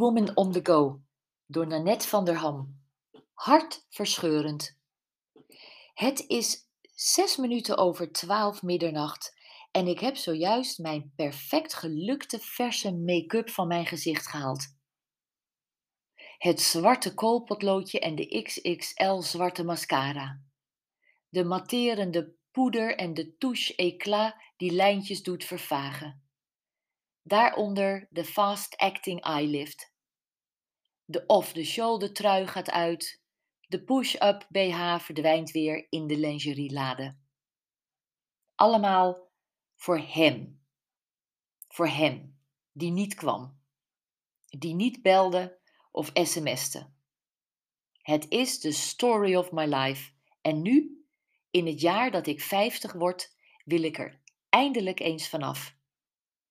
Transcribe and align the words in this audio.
Woman 0.00 0.36
on 0.36 0.52
the 0.52 0.60
Go 0.62 1.00
door 1.46 1.66
Nanette 1.66 2.08
van 2.08 2.24
der 2.24 2.36
Ham. 2.36 2.80
Hartverscheurend. 3.34 4.78
Het 5.94 6.24
is 6.26 6.68
zes 6.94 7.36
minuten 7.36 7.76
over 7.76 8.12
twaalf 8.12 8.62
middernacht 8.62 9.34
en 9.70 9.86
ik 9.86 10.00
heb 10.00 10.16
zojuist 10.16 10.78
mijn 10.78 11.12
perfect 11.16 11.74
gelukte 11.74 12.38
verse 12.38 12.96
make-up 12.96 13.50
van 13.50 13.66
mijn 13.66 13.86
gezicht 13.86 14.26
gehaald. 14.26 14.76
Het 16.38 16.60
zwarte 16.60 17.14
koolpotloodje 17.14 18.00
en 18.00 18.14
de 18.14 18.42
XXL 18.42 19.20
zwarte 19.20 19.64
mascara. 19.64 20.42
De 21.28 21.44
matterende 21.44 22.34
poeder 22.50 22.96
en 22.96 23.14
de 23.14 23.36
touche 23.36 23.74
éclat 23.74 24.34
die 24.56 24.72
lijntjes 24.72 25.22
doet 25.22 25.44
vervagen. 25.44 26.24
Daaronder 27.22 28.06
de 28.10 28.24
fast 28.24 28.76
acting 28.76 29.22
eyelift. 29.22 29.92
De 31.10 31.26
off-the-shoulder 31.26 32.12
trui 32.12 32.46
gaat 32.46 32.70
uit. 32.70 33.22
De 33.68 33.84
push-up 33.84 34.46
BH 34.48 34.98
verdwijnt 34.98 35.50
weer 35.50 35.86
in 35.88 36.06
de 36.06 36.16
lingerielade. 36.16 37.16
Allemaal 38.54 39.30
voor 39.74 39.98
hem. 39.98 40.62
Voor 41.68 41.88
hem, 41.88 42.38
die 42.72 42.90
niet 42.90 43.14
kwam. 43.14 43.60
Die 44.48 44.74
niet 44.74 45.02
belde 45.02 45.58
of 45.90 46.10
sms'te. 46.14 46.90
Het 48.02 48.28
is 48.28 48.60
de 48.60 48.72
story 48.72 49.34
of 49.34 49.52
my 49.52 49.64
life. 49.64 50.12
En 50.40 50.62
nu, 50.62 51.04
in 51.50 51.66
het 51.66 51.80
jaar 51.80 52.10
dat 52.10 52.26
ik 52.26 52.40
50 52.40 52.92
word, 52.92 53.36
wil 53.64 53.82
ik 53.82 53.98
er 53.98 54.20
eindelijk 54.48 55.00
eens 55.00 55.28
vanaf. 55.28 55.76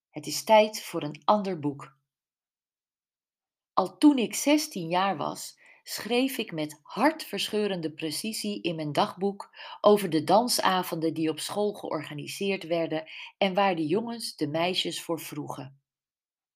Het 0.10 0.28
is 0.28 0.44
tijd 0.44 0.84
voor 0.84 1.04
een 1.04 1.22
ander 1.26 1.60
boek. 1.60 1.99
Al 3.80 3.98
toen 3.98 4.18
ik 4.18 4.36
16 4.36 4.90
jaar 4.90 5.18
was, 5.18 5.60
schreef 5.84 6.38
ik 6.38 6.52
met 6.52 6.80
hartverscheurende 6.82 7.92
precisie 7.92 8.62
in 8.62 8.76
mijn 8.76 8.92
dagboek 8.92 9.56
over 9.82 10.10
de 10.10 10.24
dansavonden 10.24 11.14
die 11.14 11.30
op 11.30 11.40
school 11.40 11.74
georganiseerd 11.74 12.64
werden 12.64 13.10
en 13.38 13.54
waar 13.54 13.76
de 13.76 13.88
jongens 13.88 14.36
de 14.36 14.48
meisjes 14.48 15.02
voor 15.02 15.20
vroegen. 15.20 15.82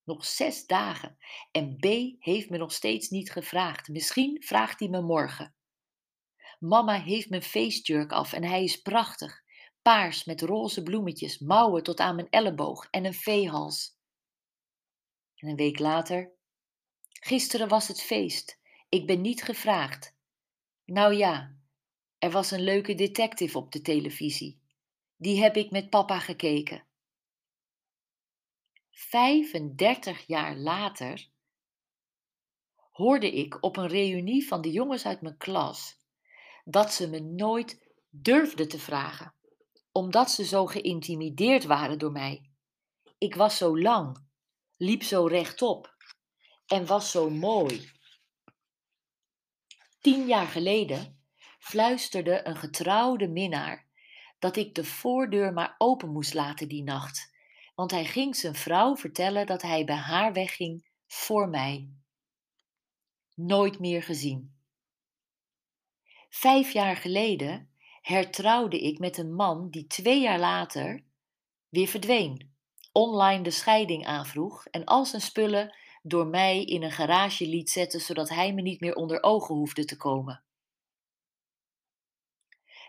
Nog 0.03 0.25
zes 0.25 0.66
dagen 0.66 1.17
en 1.51 1.75
B 1.77 1.85
heeft 2.19 2.49
me 2.49 2.57
nog 2.57 2.71
steeds 2.71 3.09
niet 3.09 3.31
gevraagd. 3.31 3.88
Misschien 3.88 4.44
vraagt 4.44 4.79
hij 4.79 4.89
me 4.89 5.01
morgen. 5.01 5.55
Mama 6.59 7.01
heeft 7.01 7.29
mijn 7.29 7.44
feestjurk 7.44 8.11
af 8.11 8.33
en 8.33 8.44
hij 8.44 8.63
is 8.63 8.81
prachtig. 8.81 9.41
Paars 9.81 10.25
met 10.25 10.41
roze 10.41 10.83
bloemetjes, 10.83 11.39
mouwen 11.39 11.83
tot 11.83 11.99
aan 11.99 12.16
mijn 12.16 12.29
elleboog 12.29 12.88
en 12.89 13.05
een 13.05 13.13
veehals. 13.13 13.97
En 15.35 15.49
een 15.49 15.55
week 15.55 15.79
later. 15.79 16.41
Gisteren 17.25 17.67
was 17.67 17.88
het 17.88 18.02
feest. 18.02 18.59
Ik 18.89 19.07
ben 19.07 19.21
niet 19.21 19.43
gevraagd. 19.43 20.16
Nou 20.85 21.13
ja, 21.13 21.55
er 22.17 22.31
was 22.31 22.52
een 22.52 22.61
leuke 22.61 22.95
detective 22.95 23.57
op 23.57 23.71
de 23.71 23.81
televisie. 23.81 24.61
Die 25.16 25.41
heb 25.41 25.55
ik 25.55 25.71
met 25.71 25.89
papa 25.89 26.19
gekeken. 26.19 26.85
35 28.91 30.27
jaar 30.27 30.55
later 30.55 31.29
hoorde 32.91 33.31
ik 33.31 33.63
op 33.63 33.77
een 33.77 33.88
reunie 33.88 34.47
van 34.47 34.61
de 34.61 34.71
jongens 34.71 35.05
uit 35.05 35.21
mijn 35.21 35.38
klas 35.38 35.97
dat 36.63 36.94
ze 36.94 37.09
me 37.09 37.19
nooit 37.19 37.91
durfden 38.09 38.67
te 38.67 38.79
vragen 38.79 39.33
omdat 39.91 40.31
ze 40.31 40.45
zo 40.45 40.66
geïntimideerd 40.66 41.63
waren 41.63 42.00
door 42.00 42.12
mij. 42.12 42.50
Ik 43.17 43.35
was 43.35 43.57
zo 43.57 43.79
lang, 43.79 44.25
liep 44.78 45.03
zo 45.03 45.25
rechtop 45.25 45.93
en 46.73 46.85
was 46.85 47.11
zo 47.11 47.29
mooi. 47.29 47.89
Tien 50.01 50.28
jaar 50.28 50.47
geleden 50.47 51.23
fluisterde 51.59 52.47
een 52.47 52.56
getrouwde 52.56 53.28
minnaar 53.28 53.88
dat 54.39 54.56
ik 54.56 54.75
de 54.75 54.83
voordeur 54.83 55.53
maar 55.53 55.75
open 55.78 56.09
moest 56.09 56.33
laten 56.33 56.67
die 56.67 56.83
nacht, 56.83 57.33
want 57.75 57.91
hij 57.91 58.06
ging 58.06 58.35
zijn 58.35 58.56
vrouw 58.56 58.95
vertellen 58.95 59.45
dat 59.45 59.62
hij 59.62 59.85
bij 59.85 59.95
haar 59.95 60.33
wegging 60.33 60.89
voor 61.07 61.50
mij. 61.50 61.89
Nooit 63.35 63.79
meer 63.79 64.03
gezien. 64.03 64.56
Vijf 66.29 66.72
jaar 66.72 66.95
geleden 66.95 67.69
hertrouwde 68.01 68.79
ik 68.79 69.00
met 69.00 69.17
een 69.17 69.33
man 69.33 69.69
die 69.69 69.88
twee 69.88 70.22
jaar 70.22 70.39
later 70.39 71.03
weer 71.69 71.88
verdween, 71.88 72.56
online 72.91 73.44
de 73.44 73.51
scheiding 73.51 74.06
aanvroeg 74.06 74.66
en 74.66 74.85
al 74.85 75.06
zijn 75.06 75.22
spullen 75.22 75.75
door 76.06 76.28
mij 76.28 76.64
in 76.64 76.84
een 76.84 76.91
garage 76.91 77.47
liet 77.47 77.69
zetten 77.69 78.02
zodat 78.02 78.30
hij 78.30 78.53
me 78.53 78.62
niet 78.62 78.80
meer 78.80 78.96
onder 78.96 79.24
ogen 79.24 79.56
hoefde 79.56 79.86
te 79.86 79.97
komen. 79.97 80.44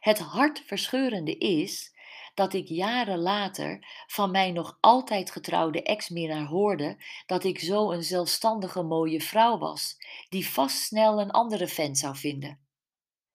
Het 0.00 0.18
hartverscheurende 0.18 1.38
is 1.38 1.94
dat 2.34 2.52
ik 2.52 2.68
jaren 2.68 3.18
later 3.18 3.86
van 4.06 4.30
mijn 4.30 4.54
nog 4.54 4.78
altijd 4.80 5.30
getrouwde 5.30 5.82
ex-minnaar 5.82 6.46
hoorde 6.46 7.02
dat 7.26 7.44
ik 7.44 7.58
zo 7.58 7.90
een 7.90 8.02
zelfstandige 8.02 8.82
mooie 8.82 9.20
vrouw 9.20 9.58
was, 9.58 9.96
die 10.28 10.48
vast 10.48 10.78
snel 10.78 11.20
een 11.20 11.30
andere 11.30 11.68
vent 11.68 11.98
zou 11.98 12.16
vinden. 12.16 12.60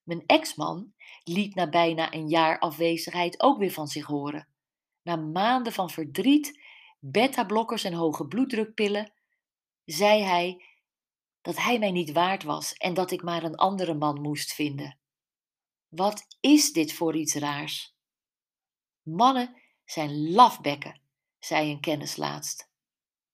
Mijn 0.03 0.23
ex-man 0.25 0.93
liet 1.23 1.55
na 1.55 1.69
bijna 1.69 2.13
een 2.13 2.27
jaar 2.27 2.59
afwezigheid 2.59 3.41
ook 3.41 3.57
weer 3.57 3.71
van 3.71 3.87
zich 3.87 4.05
horen. 4.05 4.47
Na 5.01 5.15
maanden 5.15 5.73
van 5.73 5.89
verdriet, 5.89 6.59
beta-blokkers 6.99 7.83
en 7.83 7.93
hoge 7.93 8.27
bloeddrukpillen, 8.27 9.13
zei 9.91 10.23
hij 10.23 10.63
dat 11.41 11.57
hij 11.57 11.79
mij 11.79 11.91
niet 11.91 12.11
waard 12.11 12.43
was 12.43 12.73
en 12.73 12.93
dat 12.93 13.11
ik 13.11 13.23
maar 13.23 13.43
een 13.43 13.55
andere 13.55 13.93
man 13.93 14.21
moest 14.21 14.53
vinden. 14.53 14.99
Wat 15.87 16.25
is 16.39 16.71
dit 16.71 16.93
voor 16.93 17.15
iets 17.15 17.35
raars? 17.35 17.95
Mannen 19.01 19.61
zijn 19.85 20.31
lafbekken, 20.31 21.01
zei 21.39 21.71
een 21.71 21.79
kennis 21.79 22.15
laatst. 22.15 22.69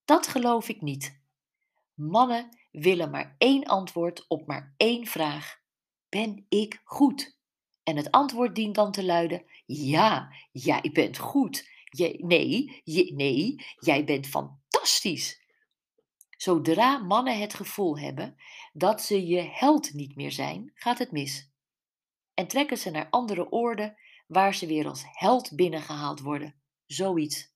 Dat 0.05 0.27
geloof 0.27 0.69
ik 0.69 0.81
niet. 0.81 1.19
Mannen 1.93 2.57
willen 2.71 3.11
maar 3.11 3.35
één 3.37 3.63
antwoord 3.63 4.25
op 4.27 4.47
maar 4.47 4.73
één 4.77 5.05
vraag: 5.05 5.61
Ben 6.09 6.45
ik 6.49 6.81
goed? 6.83 7.37
En 7.83 7.97
het 7.97 8.11
antwoord 8.11 8.55
dient 8.55 8.75
dan 8.75 8.91
te 8.91 9.03
luiden: 9.03 9.45
Ja, 9.65 10.33
jij 10.51 10.89
bent 10.93 11.17
goed. 11.17 11.69
Je, 11.83 12.17
nee, 12.17 12.81
je, 12.83 13.13
nee, 13.13 13.65
jij 13.79 14.03
bent 14.03 14.27
fantastisch. 14.27 15.44
Zodra 16.37 16.97
mannen 16.97 17.39
het 17.39 17.53
gevoel 17.53 17.99
hebben 17.99 18.35
dat 18.73 19.01
ze 19.01 19.27
je 19.27 19.41
held 19.41 19.93
niet 19.93 20.15
meer 20.15 20.31
zijn, 20.31 20.71
gaat 20.73 20.97
het 20.97 21.11
mis. 21.11 21.49
En 22.33 22.47
trekken 22.47 22.77
ze 22.77 22.89
naar 22.89 23.07
andere 23.09 23.51
oorden 23.51 23.97
waar 24.27 24.55
ze 24.55 24.67
weer 24.67 24.87
als 24.87 25.03
held 25.05 25.55
binnengehaald 25.55 26.19
worden. 26.19 26.55
Zoiets. 26.85 27.53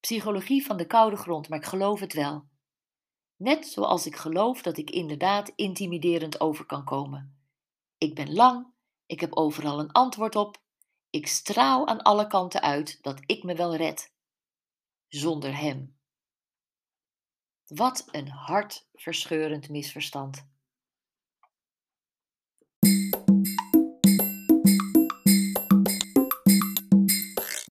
Psychologie 0.00 0.64
van 0.64 0.76
de 0.76 0.86
koude 0.86 1.16
grond, 1.16 1.48
maar 1.48 1.58
ik 1.58 1.64
geloof 1.64 2.00
het 2.00 2.12
wel. 2.12 2.48
Net 3.36 3.66
zoals 3.66 4.06
ik 4.06 4.16
geloof 4.16 4.62
dat 4.62 4.76
ik 4.76 4.90
inderdaad 4.90 5.52
intimiderend 5.56 6.40
over 6.40 6.66
kan 6.66 6.84
komen. 6.84 7.38
Ik 7.98 8.14
ben 8.14 8.32
lang, 8.32 8.66
ik 9.06 9.20
heb 9.20 9.36
overal 9.36 9.80
een 9.80 9.92
antwoord 9.92 10.36
op. 10.36 10.62
Ik 11.10 11.26
straal 11.26 11.86
aan 11.86 12.02
alle 12.02 12.26
kanten 12.26 12.60
uit 12.62 12.98
dat 13.02 13.20
ik 13.26 13.42
me 13.42 13.54
wel 13.54 13.76
red. 13.76 14.14
Zonder 15.08 15.56
hem. 15.56 15.99
Wat 17.74 18.08
een 18.10 18.28
hartverscheurend 18.28 19.68
misverstand. 19.68 20.46